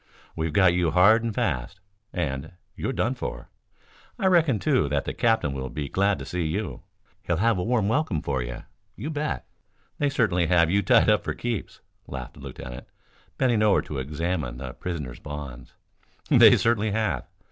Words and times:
We've 0.35 0.51
got 0.51 0.73
you 0.73 0.89
hard 0.89 1.23
and 1.23 1.31
fast, 1.31 1.79
and 2.11 2.53
you're 2.75 2.91
done 2.91 3.13
for. 3.13 3.49
I 4.17 4.25
reckon, 4.25 4.57
too, 4.57 4.89
that 4.89 5.05
the 5.05 5.13
captain 5.13 5.53
will 5.53 5.69
be 5.69 5.89
glad 5.89 6.17
to 6.17 6.25
see 6.25 6.41
you. 6.47 6.81
He'll 7.21 7.37
have 7.37 7.59
a 7.59 7.63
warm 7.63 7.87
welcome 7.87 8.23
for 8.23 8.41
you, 8.41 8.63
you 8.95 9.11
bet. 9.11 9.45
They 9.99 10.09
certainly 10.09 10.47
have 10.47 10.71
you 10.71 10.81
tied 10.81 11.07
up 11.11 11.23
for 11.23 11.35
keeps," 11.35 11.81
laughed 12.07 12.33
the 12.33 12.39
lieutenant, 12.39 12.87
bending 13.37 13.61
over 13.61 13.83
to 13.83 13.99
examine 13.99 14.57
the 14.57 14.73
prisoner's 14.73 15.19
bonds. 15.19 15.75
"They 16.29 16.57
certainly 16.57 16.89
have. 16.89 17.27